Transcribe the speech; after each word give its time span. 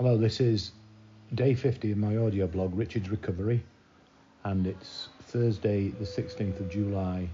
this 0.00 0.40
is 0.40 0.70
day 1.34 1.54
50 1.54 1.90
of 1.90 1.98
my 1.98 2.16
audio 2.16 2.46
blog, 2.46 2.72
Richard's 2.78 3.10
Recovery, 3.10 3.62
and 4.44 4.66
it's 4.66 5.08
Thursday, 5.24 5.88
the 5.88 6.04
16th 6.04 6.60
of 6.60 6.70
July, 6.70 7.28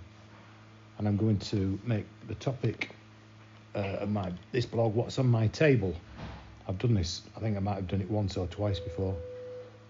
and 0.96 1.07
I'm 1.07 1.18
going 1.18 1.39
to 1.40 1.79
make 1.85 2.07
the 2.27 2.35
topic 2.36 2.90
uh, 3.75 3.98
of 4.00 4.08
my 4.08 4.32
this 4.50 4.64
blog 4.64 4.95
what's 4.95 5.18
on 5.18 5.27
my 5.27 5.46
table. 5.48 5.95
I've 6.66 6.79
done 6.79 6.95
this, 6.95 7.21
I 7.36 7.40
think 7.40 7.57
I 7.57 7.61
might 7.61 7.75
have 7.75 7.86
done 7.86 8.00
it 8.00 8.11
once 8.11 8.39
or 8.39 8.46
twice 8.46 8.81
before. 8.81 9.14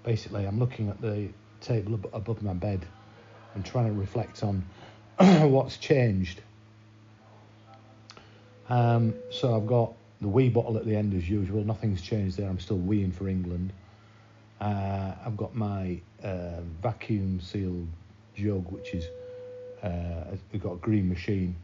Basically, 0.02 0.44
I'm 0.44 0.58
looking 0.58 0.88
at 0.88 1.00
the 1.00 1.28
table 1.60 1.94
ab- 1.94 2.10
above 2.12 2.42
my 2.42 2.54
bed 2.54 2.84
and 3.54 3.64
trying 3.64 3.86
to 3.86 3.92
reflect 3.92 4.42
on 4.42 4.64
what's 5.18 5.76
changed. 5.76 6.42
Um, 8.68 9.14
so 9.30 9.56
I've 9.56 9.66
got 9.66 9.94
the 10.20 10.28
wee 10.28 10.48
bottle 10.48 10.76
at 10.76 10.86
the 10.86 10.96
end 10.96 11.14
as 11.14 11.28
usual. 11.28 11.64
Nothing's 11.64 12.00
changed 12.00 12.36
there. 12.36 12.48
I'm 12.48 12.60
still 12.60 12.78
weeing 12.78 13.12
for 13.12 13.28
England. 13.28 13.72
Uh, 14.60 15.12
I've 15.24 15.36
got 15.36 15.54
my 15.54 16.00
uh, 16.22 16.60
vacuum 16.82 17.40
sealed 17.40 17.88
jug, 18.34 18.70
which 18.70 18.94
is 18.94 19.08
uh, 19.82 20.36
we've 20.52 20.62
got 20.62 20.72
a 20.72 20.76
green 20.76 21.08
machine. 21.08 21.56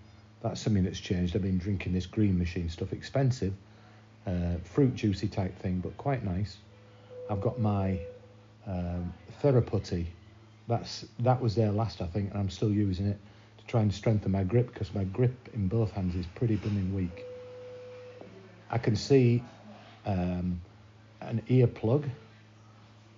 That's 0.43 0.61
something 0.61 0.85
that's 0.85 1.01
changed. 1.01 1.37
I've 1.37 1.43
been 1.43 1.59
drinking 1.59 1.93
this 1.93 2.07
green 2.07 2.39
machine 2.39 2.69
stuff, 2.69 2.93
expensive, 2.93 3.55
uh, 4.27 4.57
fruit 4.65 4.95
juicy 4.95 5.29
type 5.29 5.57
thing, 5.59 5.81
but 5.81 5.97
quite 5.97 6.25
nice. 6.25 6.59
I've 7.31 7.41
got 7.41 7.59
my 7.61 7.99
um, 8.67 9.13
Theraputty. 9.43 10.07
That's 10.69 11.07
that 11.21 11.41
was 11.41 11.55
there 11.55 11.71
last, 11.71 12.03
I 12.03 12.07
think, 12.07 12.31
and 12.31 12.39
I'm 12.39 12.51
still 12.51 12.71
using 12.71 13.07
it 13.07 13.19
to 13.59 13.65
try 13.67 13.81
and 13.81 13.93
strengthen 13.93 14.33
my 14.33 14.45
grip 14.45 14.73
because 14.73 14.95
my 14.95 15.05
grip 15.05 15.49
in 15.55 15.69
both 15.69 15.93
hands 15.93 16.15
is 16.15 16.27
pretty 16.35 16.57
blooming 16.57 16.95
weak. 16.95 17.25
I 18.71 18.79
can 18.79 18.95
see 18.95 19.43
um, 20.07 20.61
an 21.21 21.43
earplug, 21.49 22.09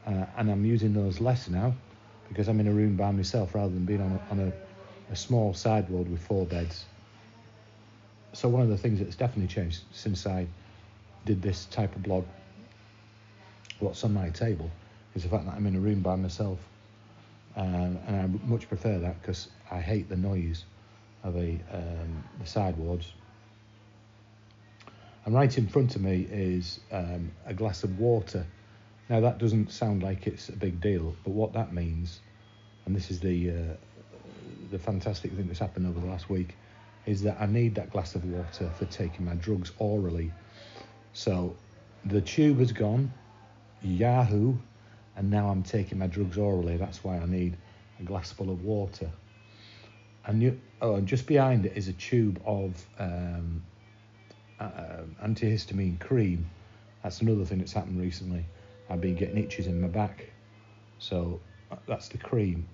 uh, 0.06 0.26
and 0.36 0.50
I'm 0.50 0.64
using 0.64 0.94
those 0.94 1.20
less 1.20 1.48
now 1.48 1.74
because 2.28 2.48
I'm 2.48 2.58
in 2.60 2.66
a 2.66 2.72
room 2.72 2.96
by 2.96 3.10
myself 3.10 3.54
rather 3.54 3.72
than 3.72 3.84
being 3.84 4.00
on 4.00 4.12
a, 4.12 4.32
on 4.32 4.40
a, 4.40 5.12
a 5.12 5.16
small 5.16 5.52
side 5.52 5.88
with 5.90 6.18
four 6.20 6.46
beds. 6.46 6.86
So 8.32 8.48
one 8.48 8.62
of 8.62 8.68
the 8.68 8.78
things 8.78 8.98
that's 8.98 9.14
definitely 9.14 9.52
changed 9.52 9.82
since 9.92 10.26
I 10.26 10.46
did 11.26 11.42
this 11.42 11.66
type 11.66 11.94
of 11.94 12.02
blog, 12.02 12.24
what's 13.78 14.02
on 14.04 14.14
my 14.14 14.30
table, 14.30 14.70
is 15.14 15.22
the 15.22 15.28
fact 15.28 15.44
that 15.44 15.54
I'm 15.54 15.66
in 15.66 15.76
a 15.76 15.80
room 15.80 16.00
by 16.00 16.16
myself, 16.16 16.58
um, 17.56 17.98
and 18.06 18.16
I 18.16 18.48
much 18.48 18.66
prefer 18.68 18.98
that 18.98 19.20
because 19.20 19.48
I 19.70 19.80
hate 19.80 20.08
the 20.08 20.16
noise 20.16 20.64
of 21.22 21.36
a 21.36 21.60
um, 21.72 22.24
the 22.40 22.46
side 22.46 22.76
wards 22.78 23.12
and 25.32 25.38
right 25.38 25.56
in 25.56 25.66
front 25.66 25.96
of 25.96 26.02
me 26.02 26.28
is 26.30 26.80
um, 26.90 27.32
a 27.46 27.54
glass 27.54 27.84
of 27.84 27.98
water. 27.98 28.44
Now 29.08 29.20
that 29.20 29.38
doesn't 29.38 29.72
sound 29.72 30.02
like 30.02 30.26
it's 30.26 30.50
a 30.50 30.56
big 30.56 30.78
deal, 30.78 31.16
but 31.24 31.30
what 31.30 31.54
that 31.54 31.72
means, 31.72 32.20
and 32.84 32.94
this 32.94 33.10
is 33.10 33.18
the 33.18 33.50
uh, 33.50 33.54
the 34.70 34.78
fantastic 34.78 35.32
thing 35.32 35.46
that's 35.46 35.58
happened 35.58 35.86
over 35.86 35.98
the 36.00 36.06
last 36.06 36.28
week, 36.28 36.54
is 37.06 37.22
that 37.22 37.38
I 37.40 37.46
need 37.46 37.74
that 37.76 37.90
glass 37.90 38.14
of 38.14 38.26
water 38.26 38.70
for 38.78 38.84
taking 38.84 39.24
my 39.24 39.34
drugs 39.36 39.72
orally. 39.78 40.30
So 41.14 41.56
the 42.04 42.20
tube 42.20 42.58
has 42.58 42.72
gone, 42.72 43.10
Yahoo, 43.80 44.54
and 45.16 45.30
now 45.30 45.48
I'm 45.48 45.62
taking 45.62 45.96
my 45.96 46.08
drugs 46.08 46.36
orally. 46.36 46.76
That's 46.76 47.02
why 47.02 47.16
I 47.16 47.24
need 47.24 47.56
a 48.00 48.02
glass 48.02 48.30
full 48.30 48.50
of 48.50 48.64
water. 48.64 49.10
And 50.26 50.42
you, 50.42 50.60
oh, 50.82 50.96
and 50.96 51.08
just 51.08 51.26
behind 51.26 51.64
it 51.64 51.72
is 51.74 51.88
a 51.88 51.94
tube 51.94 52.38
of 52.44 52.84
um, 52.98 53.62
uh, 54.62 55.26
antihistamine 55.26 55.98
cream. 56.00 56.48
That's 57.02 57.20
another 57.20 57.44
thing 57.44 57.58
that's 57.58 57.72
happened 57.72 58.00
recently. 58.00 58.44
I've 58.88 59.00
been 59.00 59.14
getting 59.14 59.38
itches 59.38 59.66
in 59.66 59.80
my 59.80 59.88
back, 59.88 60.30
so 60.98 61.40
uh, 61.70 61.76
that's 61.86 62.08
the 62.08 62.18
cream. 62.18 62.68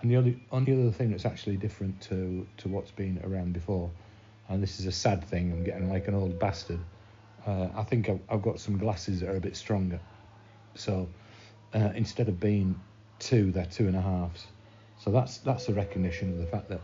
And 0.00 0.10
the 0.10 0.16
only, 0.16 0.42
only 0.52 0.72
other 0.72 0.90
thing 0.90 1.10
that's 1.10 1.24
actually 1.24 1.56
different 1.56 2.00
to, 2.02 2.46
to 2.58 2.68
what's 2.68 2.90
been 2.90 3.20
around 3.24 3.54
before, 3.54 3.90
and 4.48 4.62
this 4.62 4.80
is 4.80 4.86
a 4.86 4.92
sad 4.92 5.24
thing, 5.24 5.52
I'm 5.52 5.64
getting 5.64 5.88
like 5.90 6.08
an 6.08 6.14
old 6.14 6.38
bastard. 6.38 6.80
Uh, 7.46 7.68
I 7.74 7.84
think 7.84 8.08
I've, 8.08 8.20
I've, 8.28 8.42
got 8.42 8.58
some 8.58 8.78
glasses 8.78 9.20
that 9.20 9.28
are 9.30 9.36
a 9.36 9.40
bit 9.40 9.56
stronger. 9.56 10.00
So 10.74 11.08
uh, 11.74 11.90
instead 11.94 12.28
of 12.28 12.40
being 12.40 12.78
two, 13.18 13.52
they're 13.52 13.66
two 13.66 13.86
and 13.86 13.96
a 13.96 14.00
halves. 14.00 14.46
So 14.98 15.10
that's 15.10 15.38
that's 15.38 15.68
a 15.68 15.74
recognition 15.74 16.32
of 16.32 16.38
the 16.38 16.46
fact 16.46 16.68
that 16.70 16.80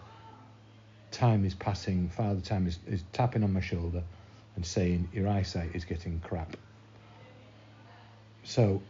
time 1.10 1.44
is 1.44 1.54
passing, 1.54 2.10
Father 2.10 2.40
Time 2.40 2.66
is, 2.66 2.78
is 2.86 3.04
tapping 3.12 3.42
on 3.42 3.52
my 3.52 3.60
shoulder 3.60 4.02
and 4.56 4.66
saying 4.66 5.08
your 5.12 5.28
eyesight 5.28 5.74
is 5.74 5.84
getting 5.84 6.20
crap. 6.20 6.56
So 8.44 8.82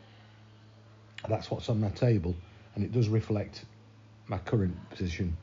that's 1.29 1.51
what's 1.51 1.69
on 1.69 1.81
my 1.81 1.91
table, 1.91 2.35
and 2.75 2.85
it 2.85 2.93
does 2.93 3.09
reflect 3.09 3.65
my 4.27 4.39
current 4.39 4.77
position 4.91 5.37